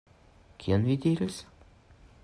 [0.63, 1.39] Kion vi diras?